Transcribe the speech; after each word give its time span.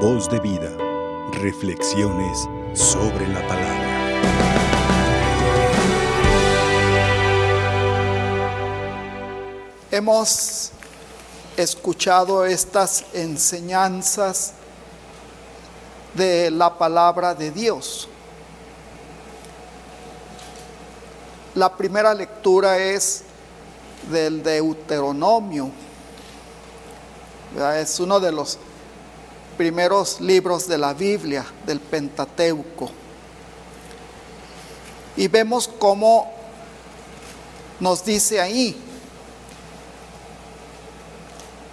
Voz 0.00 0.28
de 0.28 0.38
vida. 0.40 0.70
Reflexiones 1.32 2.46
sobre 2.74 3.26
la 3.28 3.40
palabra. 3.48 3.86
Hemos 9.90 10.72
escuchado 11.56 12.44
estas 12.44 13.06
enseñanzas 13.14 14.52
de 16.12 16.50
la 16.50 16.76
palabra 16.76 17.34
de 17.34 17.50
Dios. 17.50 18.06
La 21.54 21.74
primera 21.74 22.12
lectura 22.12 22.76
es 22.76 23.22
del 24.10 24.42
Deuteronomio. 24.42 25.70
Es 27.78 27.98
uno 27.98 28.20
de 28.20 28.30
los 28.30 28.58
primeros 29.56 30.20
libros 30.20 30.68
de 30.68 30.78
la 30.78 30.94
Biblia, 30.94 31.44
del 31.64 31.80
Pentateuco. 31.80 32.90
Y 35.16 35.28
vemos 35.28 35.68
cómo 35.78 36.30
nos 37.80 38.04
dice 38.04 38.40
ahí, 38.40 38.76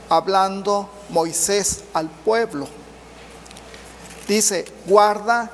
hablando 0.09 0.90
Moisés 1.09 1.84
al 1.93 2.09
pueblo, 2.09 2.67
dice, 4.27 4.65
guarda 4.85 5.52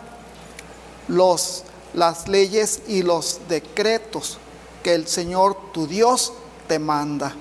los, 1.07 1.63
las 1.93 2.27
leyes 2.27 2.81
y 2.87 3.01
los 3.01 3.41
decretos 3.47 4.37
que 4.83 4.93
el 4.93 5.07
Señor 5.07 5.71
tu 5.73 5.87
Dios 5.87 6.33
te 6.67 6.77
manda. 6.77 7.33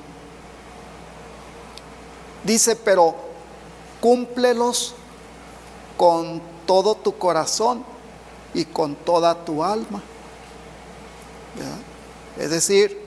Dice, 2.45 2.77
pero 2.77 3.28
cúmplelos 4.01 4.95
con 5.97 6.41
todo 6.67 6.95
tu 6.95 7.17
corazón 7.19 7.85
y 8.55 8.65
con 8.65 8.95
toda 8.95 9.45
tu 9.45 9.63
alma. 9.65 10.03
Es 12.39 12.51
decir, 12.51 12.99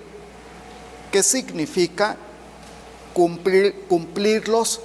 ¿qué 1.11 1.23
significa 1.23 2.17
cumplir, 3.13 3.85
cumplirlos 3.88 4.81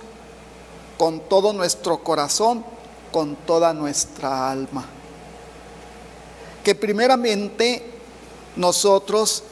con 0.96 1.20
todo 1.20 1.52
nuestro 1.52 2.02
corazón, 2.02 2.64
con 3.12 3.34
toda 3.34 3.72
nuestra 3.72 4.50
alma? 4.50 4.84
Que 6.62 6.74
primeramente 6.74 7.84
nosotros 8.54 9.42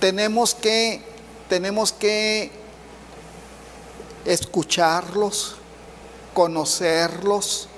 tenemos 0.00 0.54
que, 0.54 1.02
tenemos 1.48 1.92
que 1.92 2.50
escucharlos, 4.26 5.56
conocerlos, 6.34 7.68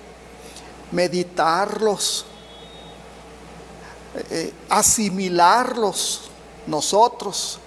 meditarlos, 0.91 2.25
eh, 4.31 4.53
asimilarlos 4.69 6.23
nosotros 6.67 7.59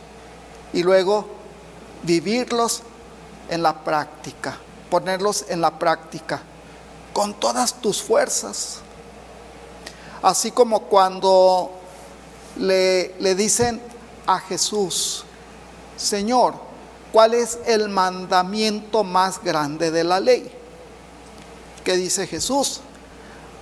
y 0.74 0.84
luego 0.84 1.28
vivirlos 2.04 2.82
en 3.50 3.62
la 3.62 3.84
práctica, 3.84 4.58
ponerlos 4.90 5.46
en 5.48 5.62
la 5.62 5.78
práctica 5.78 6.42
con 7.14 7.34
todas 7.36 7.74
tus 7.82 8.02
fuerzas. 8.02 8.80
Así 10.24 10.52
como 10.52 10.82
cuando 10.84 11.72
le, 12.58 13.16
le 13.20 13.36
dicen 13.36 13.82
a 14.26 14.40
Jesús, 14.40 15.26
Señor, 15.98 16.71
¿cuál 17.12 17.34
es 17.34 17.60
el 17.66 17.90
mandamiento 17.90 19.04
más 19.04 19.42
grande 19.44 19.92
de 19.92 20.04
la 20.04 20.20
ley? 20.20 20.52
¿Qué 21.84 21.98
dice 21.98 22.28
Jesús? 22.28 22.82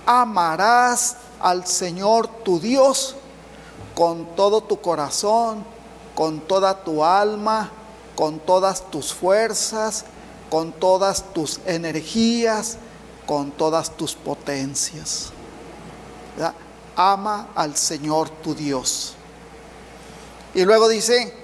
Amarás 0.06 1.16
al 1.40 1.66
Señor 1.66 2.28
tu 2.44 2.60
Dios 2.60 3.16
con 3.94 4.34
todo 4.36 4.62
tu 4.62 4.80
corazón, 4.80 5.64
con 6.14 6.40
toda 6.40 6.84
tu 6.84 7.04
alma, 7.04 7.70
con 8.14 8.38
todas 8.38 8.90
tus 8.90 9.12
fuerzas, 9.12 10.04
con 10.50 10.72
todas 10.72 11.24
tus 11.32 11.60
energías, 11.66 12.76
con 13.26 13.50
todas 13.50 13.90
tus 13.96 14.14
potencias. 14.14 15.30
Ama 16.96 17.48
al 17.54 17.76
Señor 17.76 18.28
tu 18.28 18.54
Dios. 18.54 19.14
Y 20.54 20.64
luego 20.64 20.88
dice, 20.88 21.34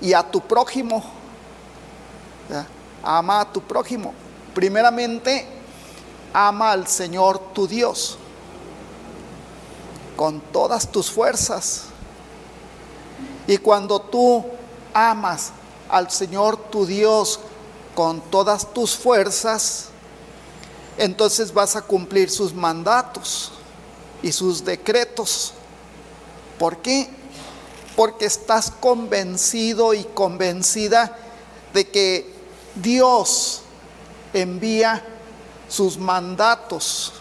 y 0.00 0.12
a 0.12 0.22
tu 0.22 0.40
prójimo. 0.40 1.04
Ama 3.02 3.40
a 3.40 3.52
tu 3.52 3.60
prójimo. 3.60 4.14
Primeramente, 4.54 5.46
ama 6.32 6.72
al 6.72 6.86
Señor 6.86 7.38
tu 7.52 7.66
Dios 7.66 8.18
con 10.16 10.40
todas 10.40 10.90
tus 10.90 11.10
fuerzas. 11.10 11.84
Y 13.46 13.58
cuando 13.58 14.00
tú 14.00 14.44
amas 14.92 15.52
al 15.88 16.10
Señor 16.10 16.56
tu 16.56 16.86
Dios 16.86 17.40
con 17.94 18.20
todas 18.20 18.72
tus 18.72 18.96
fuerzas, 18.96 19.88
entonces 20.96 21.52
vas 21.52 21.76
a 21.76 21.82
cumplir 21.82 22.30
sus 22.30 22.54
mandatos 22.54 23.52
y 24.22 24.32
sus 24.32 24.64
decretos. 24.64 25.52
¿Por 26.58 26.78
qué? 26.78 27.08
Porque 27.96 28.24
estás 28.24 28.70
convencido 28.70 29.94
y 29.94 30.04
convencida 30.04 31.16
de 31.72 31.88
que 31.88 32.33
Dios 32.74 33.62
envía 34.32 35.02
sus 35.68 35.96
mandatos 35.98 37.12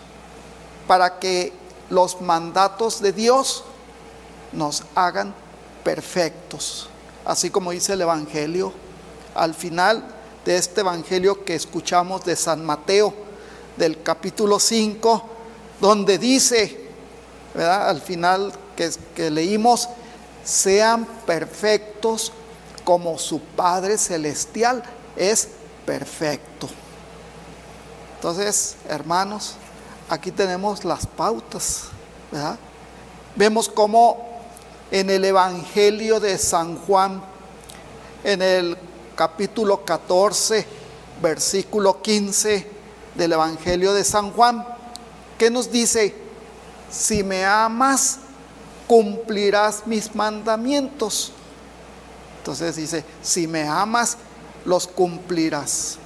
para 0.88 1.19
que 1.19 1.53
los 1.90 2.22
mandatos 2.22 3.02
de 3.02 3.14
Dios 3.14 3.63
nos 4.52 4.84
hagan 4.96 5.34
perfectos. 5.84 6.90
Así 7.25 7.50
como 7.50 7.72
dice 7.72 7.94
el 7.94 8.02
Evangelio, 8.02 8.74
al 9.36 9.53
final 9.53 10.03
de 10.44 10.58
este 10.58 10.81
Evangelio 10.81 11.46
que 11.46 11.56
escuchamos 11.56 12.25
de 12.25 12.36
San 12.36 12.66
Mateo, 12.66 13.13
del 13.78 14.02
capítulo 14.03 14.59
5, 14.59 15.24
donde 15.80 16.18
dice, 16.18 16.90
al 17.56 18.02
final 18.02 18.52
que, 18.75 18.92
que 19.16 19.31
leímos, 19.31 19.88
sean 20.44 21.06
perfectos 21.25 22.31
como 22.84 23.18
su 23.18 23.40
Padre 23.40 23.97
Celestial 23.97 24.84
es 25.16 25.50
perfecto. 25.85 26.69
Entonces, 28.16 28.75
hermanos, 28.88 29.56
aquí 30.09 30.31
tenemos 30.31 30.84
las 30.85 31.06
pautas. 31.06 31.85
Vemos 33.35 33.69
cómo 33.69 34.41
en 34.91 35.09
el 35.09 35.25
Evangelio 35.25 36.19
de 36.19 36.38
San 36.38 36.78
Juan, 36.78 37.22
en 38.24 38.41
el 38.41 38.78
capítulo 39.16 39.84
14, 39.84 40.66
versículo 41.22 42.01
15 42.01 42.68
del 43.16 43.34
Evangelio 43.34 43.94
de 43.94 44.03
San 44.03 44.31
Juan, 44.31 44.66
¿qué 45.38 45.50
nos 45.50 45.72
dice? 45.72 46.16
Si 46.90 47.24
me 47.24 47.44
amas, 47.44 48.19
cumplirás 48.88 49.85
mis 49.85 50.13
mandamientos. 50.16 51.31
Entonces 52.40 52.75
dice, 52.75 53.03
si 53.22 53.47
me 53.47 53.68
amas, 53.68 54.18
los 54.66 54.88
cumplirás. 54.88 55.97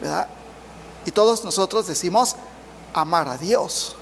¿Verdad? 0.00 0.28
Y 1.06 1.10
todos 1.10 1.44
nosotros 1.44 1.86
decimos 1.86 2.36
amar 2.94 3.28
a 3.28 3.38
Dios. 3.38 3.96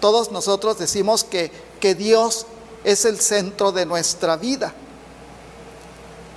Todos 0.00 0.30
nosotros 0.30 0.78
decimos 0.78 1.24
que, 1.24 1.50
que 1.80 1.94
Dios 1.94 2.46
es 2.84 3.04
el 3.04 3.20
centro 3.20 3.72
de 3.72 3.86
nuestra 3.86 4.36
vida. 4.36 4.72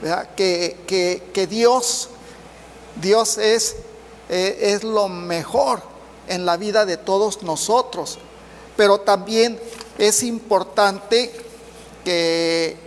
¿Verdad? 0.01 0.29
Que, 0.35 0.77
que, 0.87 1.31
que 1.33 1.47
Dios, 1.47 2.09
Dios 3.01 3.37
es, 3.37 3.75
eh, 4.29 4.57
es 4.61 4.83
lo 4.83 5.07
mejor 5.07 5.81
en 6.27 6.45
la 6.45 6.57
vida 6.57 6.85
de 6.85 6.97
todos 6.97 7.43
nosotros. 7.43 8.19
Pero 8.77 8.99
también 8.99 9.59
es 9.97 10.23
importante 10.23 11.31
que, 12.03 12.77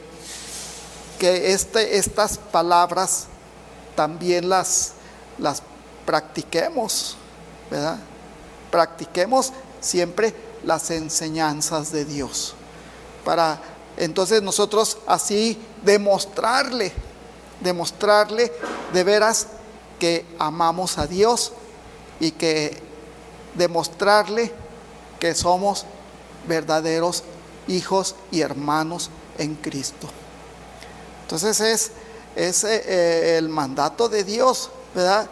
que 1.18 1.52
este, 1.52 1.98
estas 1.98 2.38
palabras 2.38 3.26
también 3.94 4.48
las, 4.48 4.92
las 5.38 5.62
practiquemos, 6.06 7.16
¿verdad? 7.70 7.98
Practiquemos 8.70 9.52
siempre 9.80 10.34
las 10.64 10.90
enseñanzas 10.90 11.92
de 11.92 12.04
Dios. 12.04 12.54
Para 13.24 13.60
entonces 13.96 14.42
nosotros 14.42 14.98
así 15.06 15.58
demostrarle, 15.84 16.92
demostrarle 17.60 18.52
de 18.92 19.04
veras 19.04 19.48
que 19.98 20.24
amamos 20.38 20.98
a 20.98 21.06
Dios 21.06 21.52
y 22.20 22.30
que 22.30 22.80
demostrarle 23.54 24.52
que 25.18 25.34
somos 25.34 25.84
verdaderos 26.46 27.24
hijos 27.66 28.14
y 28.30 28.40
hermanos 28.40 29.10
en 29.36 29.56
Cristo. 29.56 30.08
Entonces 31.28 31.60
es, 31.60 31.90
es 32.34 32.64
eh, 32.64 33.36
el 33.36 33.50
mandato 33.50 34.08
de 34.08 34.24
Dios, 34.24 34.70
¿verdad? 34.94 35.28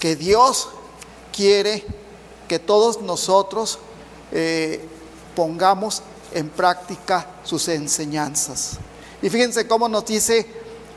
Que 0.00 0.16
Dios 0.16 0.70
quiere 1.36 1.84
que 2.48 2.58
todos 2.58 3.02
nosotros 3.02 3.78
eh, 4.32 4.82
pongamos 5.36 6.00
en 6.32 6.48
práctica 6.48 7.26
sus 7.44 7.68
enseñanzas. 7.68 8.78
Y 9.20 9.28
fíjense 9.28 9.68
cómo 9.68 9.86
nos 9.86 10.06
dice 10.06 10.46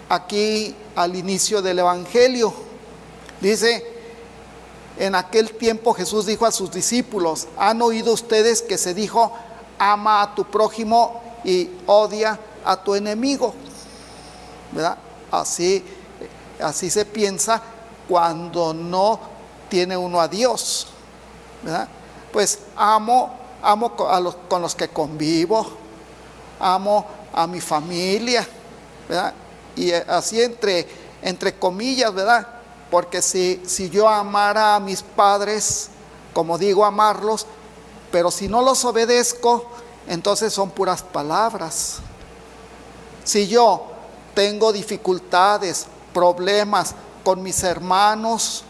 aquí 0.07 0.73
al 0.95 1.17
inicio 1.17 1.61
del 1.61 1.79
Evangelio. 1.79 2.53
Dice, 3.41 3.85
en 4.97 5.13
aquel 5.15 5.51
tiempo 5.57 5.93
Jesús 5.93 6.25
dijo 6.25 6.45
a 6.45 6.53
sus 6.53 6.71
discípulos, 6.71 7.49
han 7.57 7.81
oído 7.81 8.13
ustedes 8.13 8.61
que 8.61 8.77
se 8.77 8.93
dijo, 8.93 9.33
ama 9.77 10.21
a 10.21 10.35
tu 10.35 10.45
prójimo 10.45 11.21
y 11.43 11.69
odia 11.85 12.39
a 12.63 12.81
tu 12.81 12.95
enemigo. 12.95 13.53
¿Verdad? 14.71 14.97
Así, 15.31 15.83
así 16.61 16.89
se 16.89 17.05
piensa 17.05 17.61
cuando 18.07 18.73
no 18.73 19.19
tiene 19.69 19.97
uno 19.97 20.19
a 20.19 20.27
Dios. 20.27 20.87
Pues 22.31 22.59
amo, 22.75 23.35
amo 23.61 23.95
a 24.09 24.19
los, 24.19 24.35
con 24.47 24.61
los 24.61 24.75
que 24.75 24.87
convivo, 24.87 25.67
amo 26.59 27.05
a 27.33 27.47
mi 27.47 27.61
familia. 27.61 28.47
Y 29.75 29.91
así 29.91 30.41
entre, 30.41 30.87
entre 31.21 31.57
comillas, 31.57 32.13
¿verdad? 32.13 32.47
Porque 32.89 33.21
si, 33.21 33.61
si 33.65 33.89
yo 33.89 34.07
amara 34.07 34.75
a 34.75 34.79
mis 34.79 35.01
padres, 35.01 35.89
como 36.33 36.57
digo, 36.57 36.85
amarlos, 36.85 37.45
pero 38.11 38.31
si 38.31 38.47
no 38.47 38.61
los 38.61 38.85
obedezco, 38.85 39.65
entonces 40.07 40.53
son 40.53 40.69
puras 40.71 41.03
palabras. 41.03 41.97
Si 43.23 43.47
yo 43.47 43.96
tengo 44.37 44.71
dificultades, 44.71 45.87
problemas 46.13 46.93
con 47.23 47.41
mis 47.41 47.63
hermanos, 47.63 48.63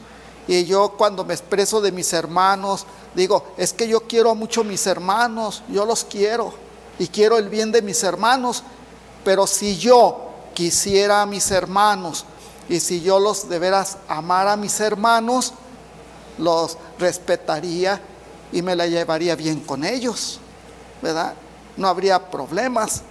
y 0.48 0.64
yo 0.64 0.94
cuando 0.98 1.26
me 1.26 1.34
expreso 1.34 1.82
de 1.82 1.92
mis 1.92 2.14
hermanos, 2.14 2.86
digo, 3.14 3.48
es 3.58 3.74
que 3.74 3.86
yo 3.86 4.00
quiero 4.08 4.34
mucho 4.34 4.62
a 4.62 4.64
mis 4.64 4.88
hermanos, 4.88 5.64
yo 5.68 5.86
los 5.86 6.06
quiero 6.06 6.54
y 6.98 7.08
quiero 7.10 7.38
el 7.38 7.50
bien 7.50 7.74
de 7.74 7.82
mis 7.82 8.02
hermanos, 8.04 8.64
pero 9.26 9.46
si 9.46 9.76
yo 9.76 10.30
quisiera 10.54 11.22
a 11.22 11.26
mis 11.26 11.52
hermanos 11.52 12.24
y 12.70 12.80
si 12.80 13.02
yo 13.02 13.20
los 13.20 13.50
de 13.50 13.60
veras 13.60 13.98
amara 14.08 14.54
a 14.54 14.58
mis 14.58 14.80
hermanos, 14.80 15.52
los 16.38 16.78
respetaría 16.98 18.00
y 18.54 18.62
me 18.62 18.74
la 18.74 18.88
llevaría 18.88 19.36
bien 19.36 19.60
con 19.60 19.84
ellos, 19.84 20.40
¿verdad? 21.02 21.34
No 21.76 21.90
habría 21.90 22.32
problemas, 22.32 23.02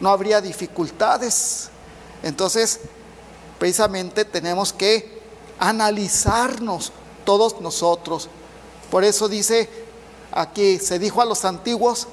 no 0.00 0.10
habría 0.10 0.40
dificultades. 0.40 1.69
Entonces, 2.22 2.80
precisamente 3.58 4.24
tenemos 4.24 4.72
que 4.72 5.20
analizarnos 5.58 6.92
todos 7.24 7.60
nosotros. 7.60 8.28
Por 8.90 9.04
eso 9.04 9.28
dice 9.28 9.68
aquí, 10.32 10.78
se 10.78 10.98
dijo 10.98 11.22
a 11.22 11.26
los 11.26 11.44
antiguos, 11.44 12.08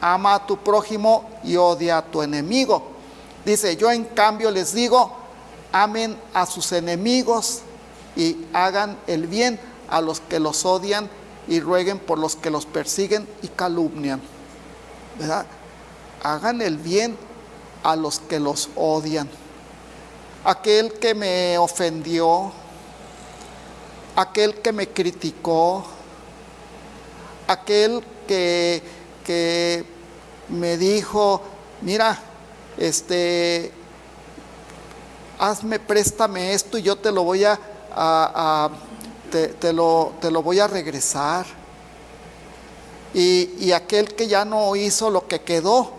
ama 0.00 0.34
a 0.34 0.46
tu 0.46 0.58
prójimo 0.58 1.28
y 1.42 1.56
odia 1.56 1.98
a 1.98 2.04
tu 2.04 2.22
enemigo. 2.22 2.82
Dice, 3.44 3.76
yo 3.76 3.90
en 3.90 4.04
cambio 4.04 4.50
les 4.50 4.72
digo, 4.72 5.12
amen 5.72 6.16
a 6.32 6.46
sus 6.46 6.72
enemigos 6.72 7.60
y 8.16 8.46
hagan 8.52 8.96
el 9.06 9.26
bien 9.26 9.60
a 9.88 10.00
los 10.00 10.20
que 10.20 10.40
los 10.40 10.64
odian 10.64 11.10
y 11.48 11.60
rueguen 11.60 11.98
por 11.98 12.18
los 12.18 12.36
que 12.36 12.50
los 12.50 12.64
persiguen 12.64 13.28
y 13.42 13.48
calumnian. 13.48 14.20
¿Verdad? 15.18 15.46
Hagan 16.22 16.62
el 16.62 16.78
bien 16.78 17.16
a 17.82 17.96
los 17.96 18.18
que 18.20 18.40
los 18.40 18.70
odian. 18.76 19.28
Aquel 20.44 20.92
que 20.92 21.14
me 21.14 21.56
ofendió, 21.56 22.52
aquel 24.14 24.60
que 24.60 24.72
me 24.72 24.88
criticó, 24.88 25.84
aquel 27.48 28.04
que, 28.28 28.82
que 29.24 29.84
me 30.50 30.76
dijo, 30.76 31.40
mira, 31.80 32.20
este, 32.76 33.72
hazme, 35.38 35.78
préstame 35.78 36.52
esto 36.52 36.76
y 36.76 36.82
yo 36.82 36.96
te 36.96 37.10
lo 37.10 37.24
voy 37.24 37.44
a, 37.44 38.70
te, 39.30 39.72
lo, 39.72 40.12
te, 40.20 40.30
lo, 40.30 40.42
voy 40.42 40.60
a 40.60 40.66
regresar. 40.66 41.46
Y, 43.14 43.50
y 43.58 43.72
aquel 43.72 44.14
que 44.14 44.26
ya 44.26 44.44
no 44.44 44.76
hizo 44.76 45.08
lo 45.08 45.26
que 45.26 45.40
quedó, 45.40 45.92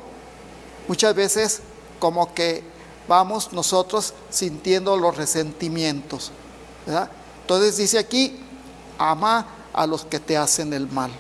muchas 0.87 1.15
veces 1.15 1.61
como 1.99 2.33
que 2.35 2.74
vamos 3.07 3.53
nosotros 3.53 4.13
sintiendo 4.29 4.97
los 4.97 5.15
resentimientos. 5.15 6.31
Entonces 7.41 7.77
dice 7.77 7.99
aquí, 7.99 8.39
ama 8.97 9.47
a 9.73 9.85
los 9.85 10.05
que 10.05 10.19
te 10.19 10.37
hacen 10.37 10.73
el 10.73 10.87
mal. 10.87 11.11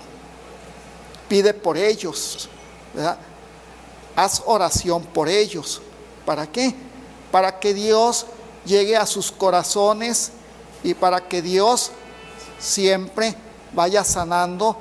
Pide 1.27 1.53
por 1.53 1.77
ellos. 1.77 2.49
Haz 4.15 4.41
oración 4.45 5.03
por 5.03 5.27
ellos. 5.27 5.81
¿Para 6.25 6.47
qué? 6.47 6.73
Para 7.31 7.59
que 7.59 7.73
Dios 7.73 8.25
llegue 8.65 8.95
a 8.95 9.05
sus 9.05 9.31
corazones 9.31 10.31
y 10.83 10.93
para 10.93 11.27
que 11.27 11.41
Dios 11.41 11.91
siempre 12.59 13.35
vaya 13.73 14.03
sanando 14.03 14.77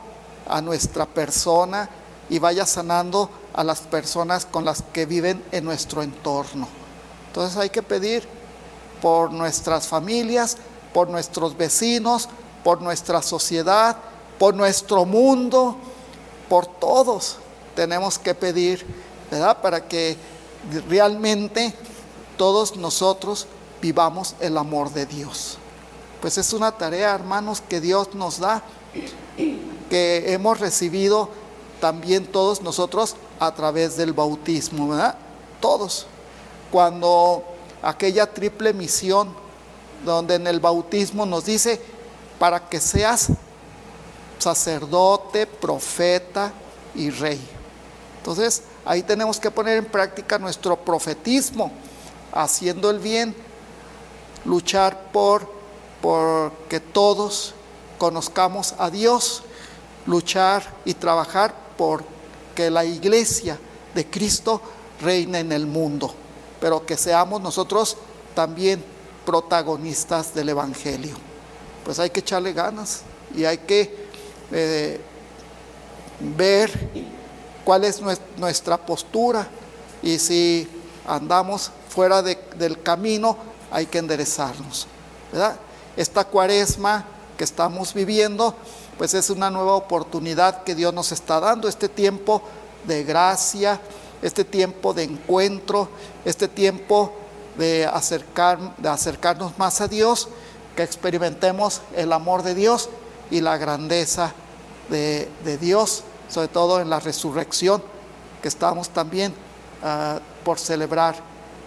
a 0.47 0.61
nuestra 0.61 1.07
persona 1.07 1.89
y 2.31 2.39
vaya 2.39 2.65
sanando 2.65 3.29
a 3.53 3.65
las 3.65 3.81
personas 3.81 4.47
con 4.47 4.65
las 4.65 4.83
que 4.93 5.07
viven 5.07 5.43
en 5.53 5.65
nuestro 5.65 6.03
entorno. 6.03 6.69
Entonces 7.35 7.59
hay 7.59 7.69
que 7.69 7.83
pedir 7.83 8.23
por 9.03 9.33
nuestras 9.33 9.89
familias, 9.89 10.57
por 10.93 11.11
nuestros 11.11 11.57
vecinos, 11.57 12.29
por 12.63 12.81
nuestra 12.81 13.21
sociedad, 13.23 13.97
por 14.39 14.55
nuestro 14.55 15.05
mundo, 15.05 15.77
por 16.49 16.67
todos. 16.67 17.39
Tenemos 17.75 18.21
que 18.21 18.37
pedir, 18.37 18.87
¿verdad? 19.33 19.61
Para 19.61 19.89
que 19.89 20.17
realmente 20.89 21.75
todos 22.37 22.77
nosotros 22.77 23.49
vivamos 23.83 24.37
el 24.39 24.57
amor 24.57 24.93
de 24.93 25.05
Dios. 25.05 25.59
Pues 26.21 26.39
es 26.39 26.53
una 26.53 26.71
tarea, 26.71 27.17
hermanos, 27.17 27.61
que 27.69 27.81
Dios 27.81 28.15
nos 28.15 28.39
da, 28.39 28.63
que 29.91 30.33
hemos 30.33 30.61
recibido 30.61 31.31
también 31.81 32.27
todos 32.27 32.63
nosotros 32.63 33.17
a 33.41 33.53
través 33.53 33.97
del 33.97 34.13
bautismo, 34.13 34.87
¿verdad? 34.91 35.17
Todos. 35.61 36.07
Cuando 36.75 37.45
aquella 37.83 38.27
triple 38.27 38.73
misión 38.73 39.33
donde 40.05 40.35
en 40.35 40.49
el 40.49 40.59
bautismo 40.59 41.25
nos 41.25 41.45
dice, 41.45 41.81
para 42.37 42.69
que 42.69 42.81
seas 42.81 43.29
sacerdote, 44.41 45.47
profeta 45.47 46.53
y 46.97 47.11
rey. 47.11 47.41
Entonces, 48.19 48.65
ahí 48.85 49.05
tenemos 49.05 49.39
que 49.39 49.53
poner 49.53 49.79
en 49.79 49.85
práctica 49.85 50.37
nuestro 50.37 50.75
profetismo, 50.75 51.71
haciendo 52.33 52.91
el 52.91 52.99
bien, 52.99 53.37
luchar 54.45 55.13
por, 55.13 55.49
por 56.03 56.51
que 56.69 56.81
todos 56.81 57.55
conozcamos 57.99 58.75
a 58.79 58.91
Dios, 58.91 59.45
luchar 60.07 60.65
y 60.85 60.95
trabajar 60.95 61.55
por 61.79 62.03
que 62.57 62.69
la 62.69 62.85
iglesia 62.85 63.61
de 63.95 64.11
Cristo 64.11 64.61
reine 65.01 65.39
en 65.39 65.53
el 65.53 65.69
mundo, 65.69 66.13
pero 66.61 66.85
que 66.87 66.97
seamos 66.97 67.41
nosotros 67.41 67.97
también 68.35 68.85
protagonistas 69.25 70.35
del 70.35 70.51
Evangelio. 70.51 71.15
Pues 71.85 71.99
hay 71.99 72.11
que 72.11 72.21
echarle 72.21 72.53
ganas 72.53 73.03
y 73.35 73.45
hay 73.45 73.59
que 73.59 74.09
eh, 74.53 75.01
ver 76.37 76.71
cuál 77.65 77.85
es 77.85 78.01
nuestra 78.37 78.77
postura 78.77 79.49
y 80.03 80.19
si 80.19 80.69
andamos 81.07 81.71
fuera 81.89 82.23
del 82.23 82.83
camino 82.83 83.37
hay 83.71 83.87
que 83.87 83.99
enderezarnos. 83.99 84.87
Esta 85.97 86.25
cuaresma 86.25 87.05
que 87.37 87.45
estamos 87.45 87.95
viviendo, 87.95 88.55
pues 88.97 89.15
es 89.15 89.31
una 89.31 89.51
nueva 89.51 89.75
oportunidad 89.75 90.63
que 90.63 90.75
Dios 90.75 90.95
nos 90.95 91.13
está 91.13 91.41
dando, 91.41 91.69
este 91.69 91.89
tiempo 91.89 92.43
de 92.85 93.03
gracia, 93.03 93.81
este 94.25 94.43
tiempo 94.43 94.95
de 94.95 95.03
encuentro, 95.03 95.91
este 96.25 96.49
tiempo 96.49 97.13
de, 97.59 97.85
acercar, 97.85 98.75
de 98.79 98.89
acercarnos 98.89 99.59
más 99.59 99.83
a 99.83 99.87
Dios, 99.87 100.29
que 100.75 100.83
experimentemos 100.83 101.83
el 101.95 102.11
amor 102.11 102.43
de 102.43 102.55
Dios 102.55 102.89
y 103.31 103.43
la 103.43 103.59
grandeza 103.59 104.33
de, 104.89 105.29
Dios, 105.61 106.05
sobre 106.31 106.49
todo 106.49 106.81
en 106.81 106.89
la 106.89 107.01
resurrección, 107.01 107.83
que 108.41 108.49
estamos 108.49 108.89
también 108.89 109.35
ah, 109.83 110.19
por 110.43 110.59
celebrar 110.59 111.17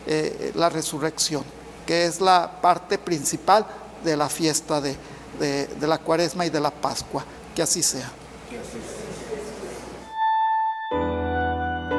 eh, 0.07 0.51
la 0.55 0.69
resurrección, 0.69 1.43
que 1.85 2.05
es 2.05 2.19
la 2.19 2.59
parte 2.59 2.97
principal 2.97 3.67
de 4.03 4.17
la 4.17 4.29
fiesta 4.29 4.81
de, 4.81 4.97
de 5.39 5.87
la 5.87 5.99
cuaresma 5.99 6.47
y 6.47 6.49
de 6.49 6.59
la 6.59 6.71
Pascua. 6.71 7.23
Que 7.55 7.61
así 7.61 7.83
sea. 7.83 8.11